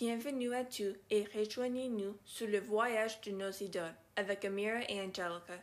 Bienvenue 0.00 0.54
à 0.54 0.64
tous 0.64 0.96
et 1.10 1.26
rejoignez-nous 1.36 2.16
sur 2.24 2.46
le 2.46 2.58
voyage 2.58 3.20
de 3.20 3.32
nos 3.32 3.50
idoles 3.50 3.94
avec 4.16 4.46
Amira 4.46 4.80
et 4.88 4.98
Angelica. 4.98 5.58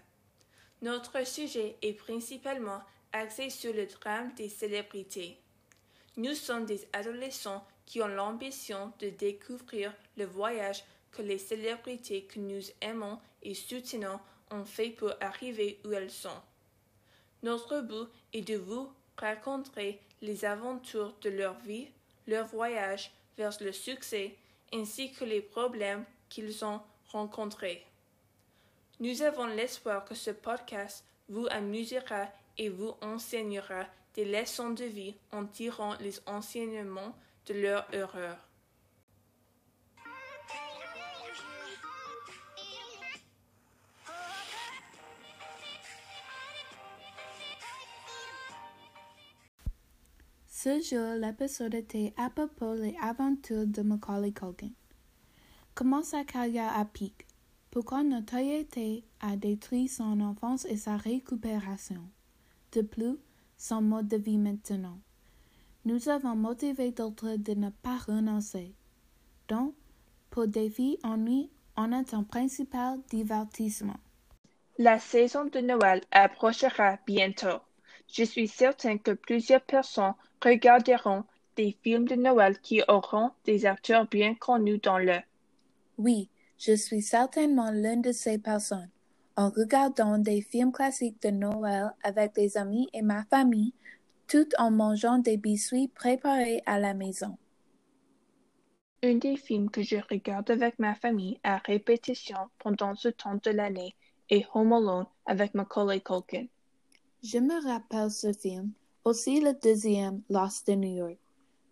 Notre 0.83 1.25
sujet 1.25 1.75
est 1.81 1.93
principalement 1.93 2.83
axé 3.13 3.49
sur 3.49 3.73
le 3.73 3.87
drame 3.87 4.31
des 4.35 4.47
célébrités. 4.47 5.39
Nous 6.17 6.35
sommes 6.35 6.67
des 6.67 6.87
adolescents 6.93 7.65
qui 7.87 7.99
ont 7.99 8.07
l'ambition 8.07 8.93
de 8.99 9.09
découvrir 9.09 9.91
le 10.17 10.25
voyage 10.25 10.83
que 11.11 11.23
les 11.23 11.39
célébrités 11.39 12.25
que 12.25 12.37
nous 12.37 12.61
aimons 12.81 13.19
et 13.41 13.55
soutenons 13.55 14.19
ont 14.51 14.65
fait 14.65 14.91
pour 14.91 15.13
arriver 15.19 15.79
où 15.83 15.93
elles 15.93 16.11
sont. 16.11 16.43
Notre 17.41 17.81
but 17.81 18.07
est 18.33 18.47
de 18.47 18.57
vous 18.57 18.87
raconter 19.17 19.99
les 20.21 20.45
aventures 20.45 21.15
de 21.21 21.31
leur 21.31 21.57
vie, 21.61 21.87
leur 22.27 22.45
voyage 22.45 23.11
vers 23.37 23.57
le 23.61 23.71
succès, 23.71 24.35
ainsi 24.73 25.11
que 25.11 25.23
les 25.23 25.41
problèmes 25.41 26.05
qu'ils 26.29 26.65
ont 26.65 26.81
rencontrés. 27.09 27.85
Nous 28.99 29.21
avons 29.21 29.45
l'espoir 29.45 30.05
que 30.05 30.15
ce 30.15 30.31
podcast 30.31 31.05
vous 31.29 31.47
amusera 31.51 32.27
et 32.57 32.69
vous 32.69 32.95
enseignera 33.01 33.85
des 34.15 34.25
leçons 34.25 34.71
de 34.71 34.85
vie 34.85 35.15
en 35.31 35.45
tirant 35.45 35.95
les 35.99 36.19
enseignements 36.25 37.15
de 37.45 37.53
leur 37.53 37.93
erreur. 37.93 38.46
Ce 50.67 50.81
jour, 50.81 51.13
l'épisode 51.15 51.75
était 51.75 52.13
à 52.17 52.29
propos 52.29 52.75
des 52.75 52.93
aventures 53.01 53.65
de 53.65 53.81
Macaulay 53.83 54.33
Culkin. 54.33 54.71
Comment 55.73 56.03
sa 56.03 56.25
carrière 56.25 56.77
a 56.77 56.83
piqué? 56.83 57.25
Pourquoi 57.71 58.03
notoriété 58.03 59.05
a 59.21 59.37
détruit 59.37 59.87
son 59.87 60.19
enfance 60.19 60.65
et 60.65 60.75
sa 60.75 60.97
récupération? 60.97 62.01
De 62.73 62.81
plus, 62.81 63.15
son 63.55 63.81
mode 63.81 64.09
de 64.09 64.17
vie 64.17 64.37
maintenant. 64.37 64.99
Nous 65.85 66.09
avons 66.09 66.35
motivé 66.35 66.91
d'autres 66.91 67.37
de 67.37 67.53
ne 67.53 67.69
pas 67.69 67.99
renoncer. 68.05 68.75
Donc, 69.47 69.73
pour 70.29 70.49
défi 70.49 70.99
ennui, 71.01 71.49
on 71.77 71.93
a 71.93 72.03
un 72.11 72.23
principal 72.23 72.99
divertissement. 73.09 74.01
La 74.77 74.99
saison 74.99 75.45
de 75.45 75.59
Noël 75.61 76.01
approchera 76.11 76.97
bientôt. 77.07 77.61
Je 78.11 78.23
suis 78.23 78.47
certain 78.47 78.97
que 78.97 79.11
plusieurs 79.11 79.61
personnes 79.61 80.13
regarderont 80.43 81.23
des 81.55 81.77
films 81.83 82.07
de 82.07 82.15
Noël 82.15 82.59
qui 82.59 82.81
auront 82.87 83.31
des 83.45 83.65
acteurs 83.65 84.07
bien 84.07 84.35
connus 84.35 84.77
dans 84.79 84.97
le. 84.97 85.17
Oui, 85.97 86.29
je 86.57 86.73
suis 86.73 87.01
certainement 87.01 87.71
l'une 87.71 88.01
de 88.01 88.11
ces 88.11 88.37
personnes. 88.37 88.89
En 89.35 89.49
regardant 89.49 90.17
des 90.17 90.41
films 90.41 90.71
classiques 90.71 91.21
de 91.21 91.29
Noël 91.29 91.91
avec 92.03 92.33
des 92.33 92.57
amis 92.57 92.89
et 92.93 93.01
ma 93.01 93.23
famille, 93.25 93.73
tout 94.27 94.47
en 94.57 94.71
mangeant 94.71 95.19
des 95.19 95.37
biscuits 95.37 95.87
préparés 95.89 96.61
à 96.65 96.79
la 96.79 96.93
maison. 96.93 97.37
Un 99.03 99.15
des 99.15 99.37
films 99.37 99.69
que 99.69 99.83
je 99.83 99.97
regarde 100.09 100.49
avec 100.49 100.79
ma 100.79 100.95
famille 100.95 101.39
à 101.43 101.57
répétition 101.57 102.49
pendant 102.57 102.95
ce 102.95 103.09
temps 103.09 103.39
de 103.43 103.51
l'année 103.51 103.95
est 104.29 104.45
Home 104.53 104.73
Alone 104.73 105.05
avec 105.25 105.53
Macaulay 105.53 106.01
Culkin. 106.01 106.47
Je 107.23 107.39
me 107.39 107.63
rappelle 107.63 108.11
ce 108.11 108.31
film, 108.31 108.71
aussi 109.03 109.41
le 109.41 109.53
deuxième, 109.53 110.21
Lost 110.29 110.69
in 110.69 110.75
New 110.77 110.97
York. 110.97 111.17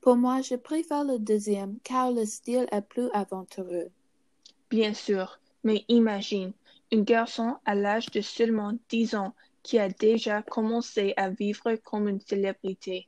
Pour 0.01 0.15
moi, 0.15 0.41
je 0.41 0.55
préfère 0.55 1.03
le 1.03 1.19
deuxième 1.19 1.77
car 1.83 2.11
le 2.11 2.25
style 2.25 2.67
est 2.71 2.81
plus 2.81 3.09
aventureux. 3.11 3.89
Bien 4.69 4.93
sûr, 4.93 5.39
mais 5.63 5.85
imagine, 5.87 6.51
un 6.91 7.01
garçon 7.01 7.57
à 7.65 7.75
l'âge 7.75 8.07
de 8.07 8.21
seulement 8.21 8.73
10 8.89 9.15
ans 9.15 9.33
qui 9.61 9.77
a 9.79 9.89
déjà 9.89 10.41
commencé 10.41 11.13
à 11.17 11.29
vivre 11.29 11.75
comme 11.75 12.07
une 12.07 12.19
célébrité. 12.19 13.07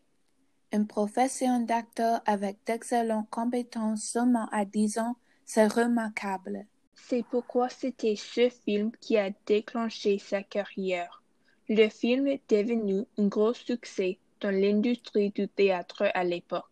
Une 0.72 0.88
profession 0.88 1.62
d'acteur 1.62 2.22
avec 2.26 2.58
d'excellentes 2.66 3.30
compétences 3.30 4.04
seulement 4.04 4.48
à 4.52 4.66
10 4.66 5.00
ans, 5.00 5.16
c'est 5.46 5.68
remarquable. 5.68 6.66
C'est 6.96 7.24
pourquoi 7.24 7.70
c'était 7.70 8.16
ce 8.16 8.50
film 8.50 8.92
qui 9.00 9.18
a 9.18 9.32
déclenché 9.46 10.20
sa 10.20 10.44
carrière. 10.44 11.24
Le 11.70 11.90
film 11.90 12.28
est 12.28 12.50
devenu 12.50 13.06
un 13.18 13.28
gros 13.28 13.54
succès 13.54 14.20
dans 14.40 14.52
l'industrie 14.52 15.32
du 15.32 15.50
théâtre 15.50 16.10
à 16.14 16.24
l'époque. 16.24 16.72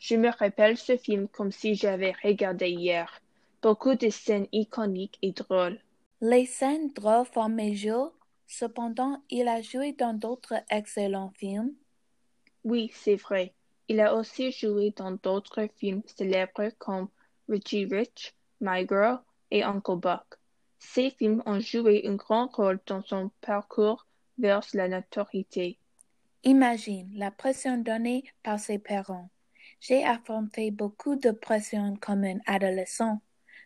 Je 0.00 0.16
me 0.16 0.30
rappelle 0.30 0.76
ce 0.76 0.96
film 0.96 1.28
comme 1.28 1.52
si 1.52 1.76
j'avais 1.76 2.12
regardé 2.24 2.70
hier. 2.70 3.20
Beaucoup 3.62 3.94
de 3.94 4.10
scènes 4.10 4.48
iconiques 4.50 5.16
et 5.22 5.30
drôles. 5.30 5.78
Les 6.20 6.46
scènes 6.46 6.92
drôles 6.92 7.24
font 7.26 7.48
mes 7.48 7.76
jours. 7.76 8.12
Cependant, 8.48 9.22
il 9.30 9.46
a 9.46 9.62
joué 9.62 9.92
dans 9.92 10.12
d'autres 10.12 10.54
excellents 10.70 11.32
films. 11.36 11.74
Oui, 12.64 12.90
c'est 12.92 13.14
vrai. 13.14 13.54
Il 13.86 14.00
a 14.00 14.16
aussi 14.16 14.50
joué 14.50 14.92
dans 14.96 15.12
d'autres 15.12 15.68
films 15.76 16.02
célèbres 16.06 16.70
comme 16.78 17.08
Richie 17.48 17.86
Rich, 17.86 18.34
My 18.60 18.84
Girl 18.88 19.20
et 19.52 19.62
Uncle 19.62 19.98
Buck. 19.98 20.38
Ces 20.80 21.10
films 21.10 21.44
ont 21.46 21.60
joué 21.60 22.02
un 22.08 22.16
grand 22.16 22.48
rôle 22.48 22.80
dans 22.86 23.04
son 23.04 23.30
parcours 23.40 24.04
vers 24.38 24.66
la 24.74 24.88
notoriété. 24.88 25.78
Imagine 26.44 27.10
la 27.14 27.30
pression 27.30 27.78
donnée 27.78 28.24
par 28.42 28.58
ses 28.58 28.78
parents. 28.78 29.30
J'ai 29.80 30.04
affronté 30.04 30.70
beaucoup 30.70 31.16
de 31.16 31.30
pression 31.30 31.96
comme 32.00 32.24
un 32.24 32.38
adolescent. 32.46 33.20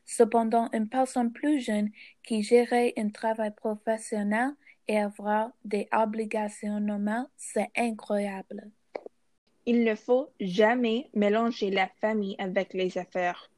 Cependant, 0.04 0.68
une 0.72 0.88
personne 0.88 1.32
plus 1.32 1.60
jeune 1.60 1.90
qui 2.22 2.42
gérait 2.42 2.92
un 2.96 3.08
travail 3.08 3.52
professionnel 3.54 4.50
et 4.88 4.98
avoir 4.98 5.50
des 5.64 5.88
obligations 5.92 6.80
normales, 6.80 7.26
c'est 7.36 7.70
incroyable. 7.76 8.70
Il 9.64 9.82
ne 9.82 9.94
faut 9.94 10.30
jamais 10.38 11.10
mélanger 11.12 11.70
la 11.70 11.88
famille 12.00 12.36
avec 12.38 12.72
les 12.72 12.98
affaires. 12.98 13.50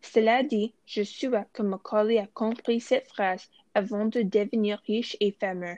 Cela 0.00 0.44
dit, 0.44 0.74
je 0.86 1.02
suis 1.02 1.28
que 1.52 1.62
Macaulay 1.62 2.18
a 2.18 2.26
compris 2.28 2.80
cette 2.80 3.08
phrase 3.08 3.50
avant 3.74 4.04
de 4.04 4.22
devenir 4.22 4.80
riche 4.86 5.16
et 5.20 5.32
fameux. 5.32 5.76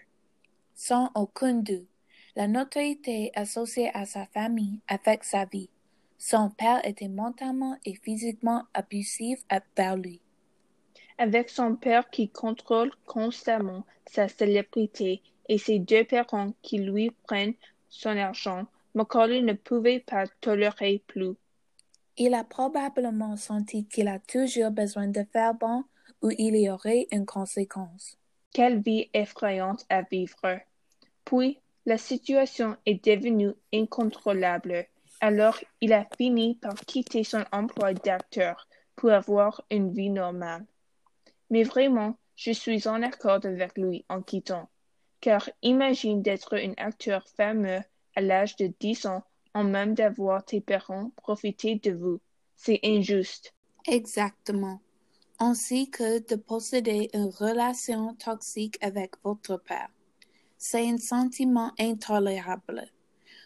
Sans 0.80 1.10
aucun 1.16 1.54
doute, 1.54 1.88
la 2.36 2.46
notoriété 2.46 3.32
associée 3.34 3.90
à 3.94 4.06
sa 4.06 4.26
famille 4.26 4.78
affecte 4.86 5.24
sa 5.24 5.44
vie. 5.44 5.70
Son 6.18 6.50
père 6.50 6.80
était 6.86 7.08
mentalement 7.08 7.76
et 7.84 7.96
physiquement 7.96 8.62
abusif 8.74 9.40
envers 9.50 9.96
lui. 9.96 10.20
Avec 11.18 11.50
son 11.50 11.74
père 11.74 12.08
qui 12.10 12.28
contrôle 12.28 12.92
constamment 13.06 13.84
sa 14.06 14.28
célébrité 14.28 15.20
et 15.48 15.58
ses 15.58 15.80
deux 15.80 16.04
parents 16.04 16.54
qui 16.62 16.78
lui 16.78 17.10
prennent 17.26 17.54
son 17.88 18.16
argent, 18.16 18.64
Macaulay 18.94 19.42
ne 19.42 19.54
pouvait 19.54 20.04
pas 20.06 20.28
tolérer 20.40 21.02
plus. 21.08 21.34
Il 22.16 22.34
a 22.34 22.44
probablement 22.44 23.36
senti 23.36 23.84
qu'il 23.84 24.06
a 24.06 24.20
toujours 24.20 24.70
besoin 24.70 25.08
de 25.08 25.24
faire 25.32 25.54
bon 25.54 25.82
ou 26.22 26.30
il 26.38 26.54
y 26.54 26.70
aurait 26.70 27.08
une 27.10 27.26
conséquence. 27.26 28.16
Quelle 28.52 28.80
vie 28.80 29.10
effrayante 29.12 29.84
à 29.88 30.02
vivre. 30.02 30.60
Puis, 31.28 31.58
la 31.84 31.98
situation 31.98 32.78
est 32.86 33.04
devenue 33.04 33.52
incontrôlable. 33.74 34.86
Alors, 35.20 35.58
il 35.82 35.92
a 35.92 36.06
fini 36.16 36.54
par 36.54 36.74
quitter 36.74 37.22
son 37.22 37.44
emploi 37.52 37.92
d'acteur 37.92 38.66
pour 38.96 39.10
avoir 39.10 39.62
une 39.70 39.92
vie 39.92 40.08
normale. 40.08 40.64
Mais 41.50 41.64
vraiment, 41.64 42.16
je 42.34 42.52
suis 42.52 42.88
en 42.88 43.02
accord 43.02 43.44
avec 43.44 43.76
lui 43.76 44.06
en 44.08 44.22
quittant. 44.22 44.70
Car 45.20 45.50
imagine 45.60 46.22
d'être 46.22 46.56
un 46.56 46.72
acteur 46.78 47.28
fameux 47.36 47.80
à 48.16 48.22
l'âge 48.22 48.56
de 48.56 48.72
10 48.80 49.04
ans 49.04 49.22
en 49.52 49.64
même 49.64 49.92
d'avoir 49.92 50.42
tes 50.46 50.62
parents 50.62 51.10
profiter 51.16 51.74
de 51.74 51.92
vous. 51.92 52.20
C'est 52.56 52.80
injuste. 52.82 53.52
Exactement. 53.86 54.80
Ainsi 55.40 55.90
que 55.90 56.26
de 56.26 56.36
posséder 56.36 57.10
une 57.12 57.28
relation 57.28 58.14
toxique 58.14 58.78
avec 58.80 59.12
votre 59.22 59.58
père. 59.58 59.90
C'est 60.60 60.88
un 60.88 60.98
sentiment 60.98 61.70
intolérable. 61.78 62.90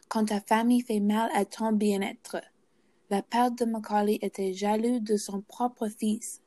Quand 0.08 0.24
ta 0.24 0.40
famille 0.40 0.80
fait 0.80 0.98
mal 0.98 1.30
à 1.34 1.44
ton 1.44 1.72
bien-être. 1.72 2.38
La 3.10 3.20
père 3.20 3.50
de 3.50 3.66
Macaulay 3.66 4.18
était 4.22 4.54
jaloux 4.54 4.98
de 4.98 5.18
son 5.18 5.42
propre 5.42 5.88
fils. 5.88 6.40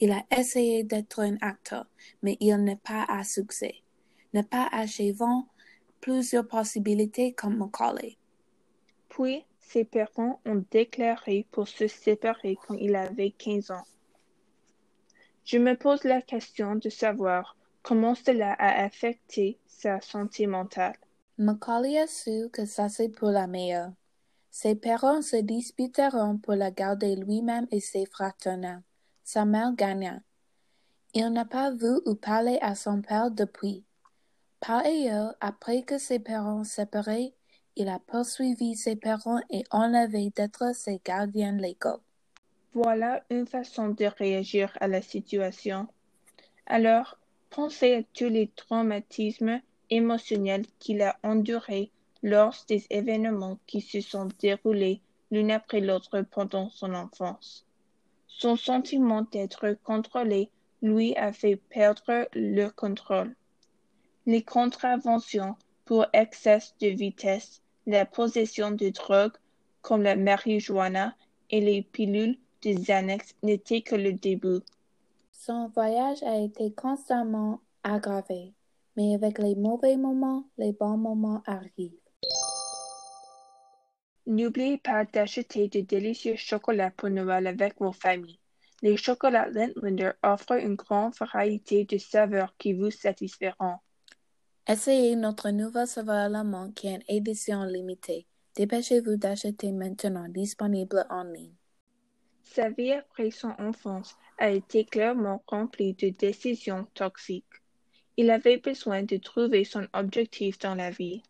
Il 0.00 0.12
a 0.12 0.22
essayé 0.30 0.84
d'être 0.84 1.20
un 1.20 1.38
acteur, 1.40 1.86
mais 2.22 2.36
il 2.40 2.54
n'est 2.58 2.76
pas 2.76 3.06
à 3.08 3.24
succès. 3.24 3.76
N'est 4.34 4.42
pas 4.42 4.68
achevant 4.70 5.48
plusieurs 6.02 6.46
possibilités 6.46 7.32
comme 7.32 7.56
Macaulay. 7.56 8.18
Puis, 9.08 9.46
ses 9.60 9.84
parents 9.84 10.42
ont 10.44 10.62
déclaré 10.70 11.46
pour 11.50 11.68
se 11.68 11.86
séparer 11.86 12.58
quand 12.66 12.74
il 12.74 12.96
avait 12.96 13.30
15 13.30 13.70
ans. 13.70 13.86
Je 15.46 15.56
me 15.56 15.74
pose 15.74 16.04
la 16.04 16.20
question 16.20 16.76
de 16.76 16.90
savoir 16.90 17.56
comment 17.82 18.14
cela 18.14 18.52
a 18.52 18.84
affecté 18.84 19.58
sa 19.66 20.00
santé 20.00 20.46
mentale. 20.46 20.96
Macaulay 21.38 21.98
a 21.98 22.06
su 22.06 22.48
que 22.52 22.64
ça 22.66 22.88
c'est 22.88 23.08
pour 23.08 23.30
la 23.30 23.46
meilleure. 23.46 23.92
Ses 24.50 24.74
parents 24.74 25.22
se 25.22 25.36
disputeront 25.36 26.36
pour 26.38 26.54
la 26.54 26.70
garder 26.70 27.16
lui-même 27.16 27.66
et 27.70 27.80
ses 27.80 28.06
fraternels. 28.06 28.82
Sa 29.24 29.44
mère 29.44 29.72
gagna. 29.74 30.20
Il 31.14 31.28
n'a 31.30 31.44
pas 31.44 31.70
vu 31.70 32.00
ou 32.06 32.14
parlé 32.14 32.58
à 32.60 32.74
son 32.74 33.02
père 33.02 33.30
depuis. 33.30 33.84
Par 34.60 34.84
ailleurs, 34.84 35.34
après 35.40 35.82
que 35.82 35.98
ses 35.98 36.18
parents 36.18 36.64
séparés, 36.64 37.34
il 37.76 37.88
a 37.88 37.98
poursuivi 37.98 38.76
ses 38.76 38.96
parents 38.96 39.40
et 39.50 39.64
enlevé 39.70 40.30
d'être 40.36 40.74
ses 40.74 41.00
gardiens 41.04 41.56
légaux. 41.56 42.00
Voilà 42.74 43.24
une 43.30 43.46
façon 43.46 43.88
de 43.88 44.04
réagir 44.04 44.76
à 44.80 44.88
la 44.88 45.02
situation. 45.02 45.88
Alors, 46.66 47.18
pensez 47.52 47.94
à 47.94 48.02
tous 48.14 48.30
les 48.30 48.48
traumatismes 48.48 49.60
émotionnels 49.90 50.64
qu'il 50.78 51.02
a 51.02 51.18
endurés 51.22 51.90
lors 52.22 52.56
des 52.66 52.86
événements 52.88 53.58
qui 53.66 53.82
se 53.82 54.00
sont 54.00 54.28
déroulés 54.40 55.00
l'une 55.30 55.50
après 55.50 55.80
l'autre 55.80 56.22
pendant 56.30 56.70
son 56.70 56.94
enfance? 56.94 57.66
Son 58.26 58.56
sentiment 58.56 59.22
d'être 59.30 59.76
contrôlé 59.84 60.48
lui 60.80 61.14
a 61.16 61.32
fait 61.32 61.56
perdre 61.56 62.26
le 62.32 62.68
contrôle. 62.68 63.34
Les 64.24 64.42
contraventions 64.42 65.54
pour 65.84 66.06
excès 66.14 66.58
de 66.80 66.88
vitesse, 66.88 67.60
la 67.86 68.06
possession 68.06 68.70
de 68.70 68.88
drogues 68.88 69.36
comme 69.82 70.02
la 70.02 70.16
marijuana 70.16 71.14
et 71.50 71.60
les 71.60 71.82
pilules 71.82 72.38
de 72.62 72.72
Xanax 72.72 73.34
n'étaient 73.42 73.82
que 73.82 73.96
le 73.96 74.12
début. 74.14 74.60
Son 75.32 75.68
voyage 75.68 76.22
a 76.22 76.36
été 76.36 76.72
constamment 76.72 77.60
aggravé, 77.82 78.54
mais 78.96 79.14
avec 79.14 79.38
les 79.38 79.56
mauvais 79.56 79.96
moments, 79.96 80.44
les 80.58 80.72
bons 80.72 80.96
moments 80.96 81.42
arrivent. 81.46 81.98
N'oubliez 84.26 84.78
pas 84.78 85.04
d'acheter 85.04 85.68
de 85.68 85.80
délicieux 85.80 86.36
chocolats 86.36 86.92
pour 86.92 87.10
Noël 87.10 87.48
avec 87.48 87.80
vos 87.80 87.92
familles. 87.92 88.38
Les 88.82 88.96
chocolats 88.96 89.48
Lindlander 89.48 90.12
offrent 90.22 90.60
une 90.60 90.76
grande 90.76 91.14
variété 91.16 91.84
de 91.84 91.98
saveurs 91.98 92.54
qui 92.56 92.72
vous 92.72 92.90
satisferont. 92.90 93.78
Essayez 94.68 95.16
notre 95.16 95.50
nouveau 95.50 95.86
saveur 95.86 96.36
allemand 96.36 96.70
qui 96.70 96.86
est 96.86 96.94
une 96.94 97.02
édition 97.08 97.64
limitée. 97.64 98.28
Dépêchez-vous 98.54 99.16
d'acheter 99.16 99.72
maintenant 99.72 100.28
disponible 100.28 101.04
en 101.10 101.24
ligne. 101.24 101.56
Sa 102.54 102.68
vie 102.68 102.92
après 102.92 103.30
son 103.30 103.54
enfance 103.58 104.14
a 104.36 104.50
été 104.50 104.84
clairement 104.84 105.42
remplie 105.46 105.94
de 105.94 106.10
décisions 106.10 106.86
toxiques. 106.92 107.46
Il 108.18 108.30
avait 108.30 108.58
besoin 108.58 109.02
de 109.02 109.16
trouver 109.16 109.64
son 109.64 109.88
objectif 109.94 110.58
dans 110.58 110.74
la 110.74 110.90
vie. 110.90 111.22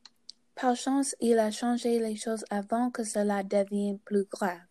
Par 0.57 0.75
chance, 0.75 1.15
il 1.21 1.39
a 1.39 1.53
changé 1.53 2.01
les 2.01 2.17
choses 2.17 2.45
avant 2.51 2.91
que 2.91 3.05
cela 3.05 3.45
devienne 3.45 4.01
plus 4.01 4.25
grave. 4.25 4.67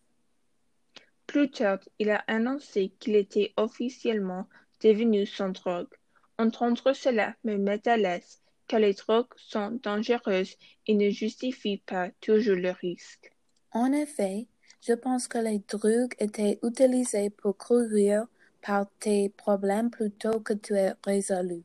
Plus 1.26 1.50
tard, 1.50 1.78
il 1.98 2.10
a 2.10 2.22
annoncé 2.26 2.92
qu'il 2.98 3.16
était 3.16 3.54
officiellement 3.56 4.46
devenu 4.82 5.24
sans 5.24 5.48
drogue. 5.48 5.94
Entendre 6.36 6.92
cela 6.92 7.34
me 7.44 7.56
met 7.56 7.88
à 7.88 7.96
l'aise, 7.96 8.42
car 8.68 8.80
les 8.80 8.92
drogues 8.92 9.32
sont 9.38 9.80
dangereuses 9.82 10.56
et 10.86 10.94
ne 10.94 11.08
justifient 11.08 11.82
pas 11.86 12.10
toujours 12.20 12.56
le 12.56 12.72
risque. 12.72 13.32
En 13.70 13.90
effet, 13.92 14.48
je 14.82 14.94
pense 14.94 15.28
que 15.28 15.38
les 15.38 15.60
drogues 15.60 16.14
étaient 16.18 16.58
utilisées 16.62 17.30
pour 17.30 17.56
courir 17.56 18.26
par 18.60 18.86
tes 18.98 19.28
problèmes 19.28 19.90
plutôt 19.90 20.40
que 20.40 20.54
tu 20.54 20.74
es 20.74 20.92
résolu. 21.04 21.62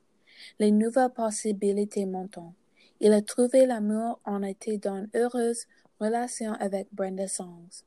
Les 0.59 0.71
nouvelles 0.71 1.09
possibilités 1.09 2.05
montent. 2.05 2.53
Il 2.99 3.13
a 3.13 3.21
trouvé 3.21 3.65
l'amour 3.65 4.19
en 4.23 4.43
était 4.43 4.77
dans 4.77 4.97
une 4.97 5.09
heureuse 5.15 5.65
relation 5.99 6.53
avec 6.53 6.87
Brenda 6.91 7.27
Songs. 7.27 7.83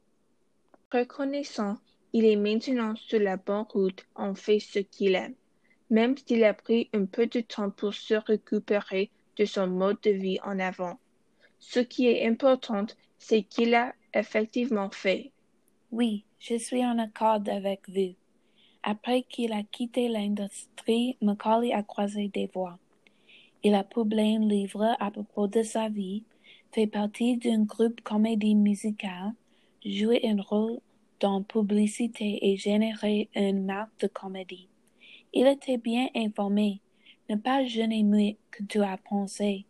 Reconnaissant, 0.92 1.76
il 2.12 2.24
est 2.24 2.36
maintenant 2.36 2.96
sur 2.96 3.20
la 3.20 3.36
bonne 3.36 3.66
route 3.70 4.04
en 4.16 4.34
fait 4.34 4.58
ce 4.58 4.80
qu'il 4.80 5.14
aime, 5.14 5.34
même 5.90 6.16
s'il 6.16 6.42
a 6.42 6.54
pris 6.54 6.90
un 6.92 7.04
peu 7.04 7.28
de 7.28 7.40
temps 7.40 7.70
pour 7.70 7.94
se 7.94 8.14
récupérer 8.14 9.10
de 9.36 9.44
son 9.44 9.68
mode 9.68 9.98
de 10.02 10.10
vie 10.10 10.40
en 10.42 10.58
avant. 10.58 10.98
Ce 11.60 11.78
qui 11.78 12.08
est 12.08 12.26
important, 12.26 12.86
c'est 13.18 13.42
qu'il 13.42 13.74
a 13.74 13.94
effectivement 14.14 14.90
fait. 14.90 15.30
Oui, 15.92 16.24
je 16.38 16.56
suis 16.56 16.84
en 16.84 16.98
accord 16.98 17.40
avec 17.46 17.88
vous. 17.88 18.14
Après 18.82 19.22
qu'il 19.22 19.52
a 19.52 19.62
quitté 19.62 20.08
l'industrie, 20.08 21.16
Macaulay 21.20 21.72
a 21.72 21.82
croisé 21.82 22.28
des 22.28 22.50
voies. 22.52 22.78
Il 23.62 23.74
a 23.74 23.84
publié 23.84 24.36
un 24.36 24.48
livre 24.48 24.96
à 24.98 25.10
propos 25.10 25.46
de 25.46 25.62
sa 25.62 25.90
vie, 25.90 26.22
fait 26.72 26.86
partie 26.86 27.36
d'un 27.36 27.64
groupe 27.64 28.00
comédie 28.00 28.54
musicale, 28.54 29.32
joué 29.84 30.22
un 30.24 30.40
rôle 30.40 30.80
dans 31.20 31.42
publicité 31.42 32.38
et 32.50 32.56
généré 32.56 33.28
une 33.34 33.66
marque 33.66 34.00
de 34.00 34.06
comédie. 34.06 34.68
Il 35.34 35.46
était 35.46 35.76
bien 35.76 36.08
informé, 36.14 36.80
ne 37.28 37.36
pas 37.36 37.64
jeune 37.66 38.02
muet 38.08 38.38
que 38.50 38.62
tu 38.62 38.82
as 38.82 38.96
pensé. 38.96 39.66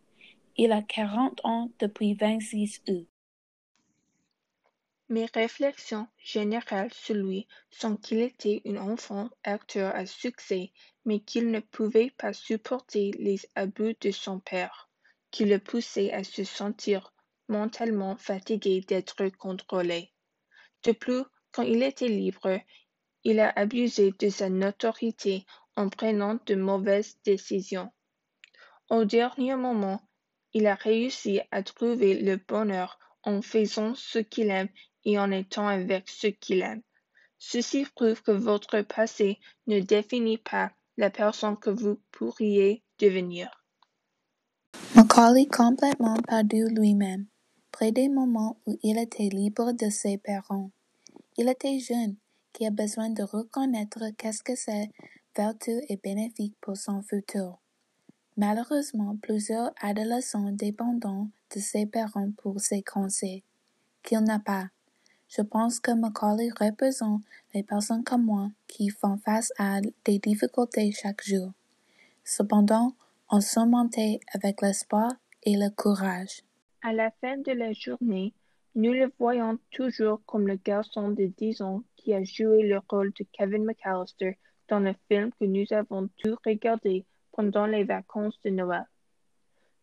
Il 0.62 0.72
a 0.72 0.82
quarante 0.82 1.40
ans 1.42 1.72
depuis 1.78 2.12
vingt-six 2.12 2.82
août. 2.86 3.08
Mes 5.08 5.24
réflexions 5.24 6.06
générales 6.18 6.92
sur 6.92 7.14
lui 7.14 7.48
sont 7.70 7.96
qu'il 7.96 8.20
était 8.20 8.60
un 8.66 8.76
enfant 8.76 9.30
acteur 9.42 9.94
à 9.94 10.04
succès, 10.04 10.70
mais 11.06 11.20
qu'il 11.20 11.50
ne 11.50 11.60
pouvait 11.60 12.12
pas 12.18 12.34
supporter 12.34 13.12
les 13.12 13.40
abus 13.54 13.96
de 14.02 14.10
son 14.10 14.38
père, 14.38 14.90
qui 15.30 15.46
le 15.46 15.58
poussaient 15.58 16.12
à 16.12 16.24
se 16.24 16.44
sentir 16.44 17.14
mentalement 17.48 18.16
fatigué 18.16 18.82
d'être 18.82 19.30
contrôlé. 19.30 20.12
De 20.84 20.92
plus, 20.92 21.22
quand 21.52 21.62
il 21.62 21.82
était 21.82 22.08
libre, 22.08 22.60
il 23.24 23.40
a 23.40 23.48
abusé 23.56 24.12
de 24.18 24.28
sa 24.28 24.50
notoriété 24.50 25.46
en 25.74 25.88
prenant 25.88 26.38
de 26.44 26.54
mauvaises 26.54 27.16
décisions. 27.24 27.90
Au 28.90 29.06
dernier 29.06 29.56
moment, 29.56 30.02
il 30.52 30.66
a 30.66 30.74
réussi 30.74 31.40
à 31.50 31.62
trouver 31.62 32.20
le 32.20 32.36
bonheur 32.36 32.98
en 33.22 33.42
faisant 33.42 33.94
ce 33.94 34.18
qu'il 34.18 34.50
aime 34.50 34.68
et 35.04 35.18
en 35.18 35.30
étant 35.30 35.68
avec 35.68 36.08
ceux 36.08 36.30
qu'il 36.30 36.62
aime. 36.62 36.82
Ceci 37.38 37.86
prouve 37.94 38.22
que 38.22 38.32
votre 38.32 38.82
passé 38.82 39.38
ne 39.66 39.80
définit 39.80 40.38
pas 40.38 40.72
la 40.96 41.10
personne 41.10 41.56
que 41.56 41.70
vous 41.70 41.98
pourriez 42.12 42.82
devenir. 42.98 43.64
Macaulay 44.94 45.46
complètement 45.46 46.16
perdu 46.28 46.66
lui-même, 46.68 47.26
près 47.72 47.92
des 47.92 48.08
moments 48.08 48.60
où 48.66 48.78
il 48.82 48.98
était 48.98 49.28
libre 49.30 49.72
de 49.72 49.88
ses 49.88 50.18
parents. 50.18 50.70
Il 51.38 51.48
était 51.48 51.78
jeune, 51.78 52.16
qui 52.52 52.66
a 52.66 52.70
besoin 52.70 53.10
de 53.10 53.22
reconnaître 53.22 54.04
qu'est-ce 54.18 54.42
que 54.42 54.54
c'est 54.54 54.90
vertu 55.36 55.72
et 55.88 55.96
bénéfique 55.96 56.56
pour 56.60 56.76
son 56.76 57.02
futur. 57.02 57.58
Malheureusement, 58.36 59.16
plusieurs 59.20 59.72
adolescents 59.80 60.52
dépendants 60.52 61.28
de 61.54 61.60
ses 61.60 61.86
parents 61.86 62.30
pour 62.38 62.60
ses 62.60 62.82
conseils, 62.82 63.42
qu'il 64.02 64.20
n'a 64.20 64.38
pas. 64.38 64.68
Je 65.28 65.42
pense 65.42 65.78
que 65.78 65.92
Macaulay 65.92 66.50
représente 66.58 67.22
les 67.54 67.62
personnes 67.62 68.04
comme 68.04 68.24
moi 68.24 68.50
qui 68.66 68.88
font 68.88 69.16
face 69.18 69.52
à 69.58 69.80
des 70.04 70.18
difficultés 70.18 70.90
chaque 70.92 71.24
jour. 71.24 71.52
Cependant, 72.24 72.94
on 73.30 73.40
surmontait 73.40 74.20
avec 74.34 74.60
l'espoir 74.62 75.12
et 75.44 75.56
le 75.56 75.70
courage. 75.70 76.42
À 76.82 76.92
la 76.92 77.10
fin 77.20 77.36
de 77.36 77.52
la 77.52 77.72
journée, 77.72 78.32
nous 78.74 78.92
le 78.92 79.12
voyons 79.18 79.58
toujours 79.70 80.20
comme 80.26 80.46
le 80.46 80.56
garçon 80.56 81.10
de 81.10 81.26
dix 81.26 81.60
ans 81.60 81.82
qui 81.96 82.14
a 82.14 82.22
joué 82.22 82.62
le 82.62 82.80
rôle 82.88 83.12
de 83.18 83.24
Kevin 83.32 83.64
McAllister 83.64 84.38
dans 84.68 84.80
le 84.80 84.94
film 85.08 85.30
que 85.38 85.44
nous 85.44 85.66
avons 85.72 86.08
tous 86.18 86.36
regardé 86.46 87.04
pendant 87.32 87.66
les 87.66 87.84
vacances 87.84 88.38
de 88.44 88.50
Noël. 88.50 88.86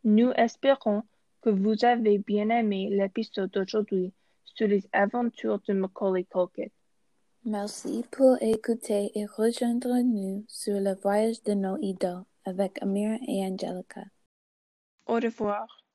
Nous 0.04 0.32
espérons 0.36 1.04
que 1.42 1.50
vous 1.50 1.86
avez 1.86 2.18
bien 2.18 2.50
aimé 2.50 2.90
l'épisode 2.92 3.52
d'aujourd'hui 3.52 4.14
sur 4.44 4.68
les 4.68 4.88
aventures 4.92 5.60
de 5.68 5.74
Macaulay 5.74 6.26
Culkin. 6.26 6.70
Merci 7.46 8.04
pour 8.12 8.38
écouter 8.42 9.12
et 9.16 9.26
rejoindre-nous 9.26 10.44
sur 10.48 10.80
le 10.80 10.96
voyage 10.96 11.42
de 11.44 11.54
nos 11.54 11.78
idoles 11.78 12.24
avec 12.46 12.82
Amir 12.82 13.20
et 13.28 13.46
Angelica. 13.46 14.04
Au 15.06 15.16
revoir. 15.16 15.87